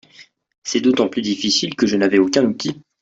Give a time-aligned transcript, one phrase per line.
[0.63, 2.73] C'était d'autant plus difficile que n'avais aucun outil.